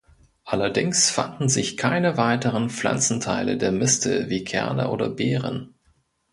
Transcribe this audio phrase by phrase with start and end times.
[0.45, 5.75] Allerdings fanden sich keine weiteren Pflanzenteile der Mistel wie Kerne oder Beeren.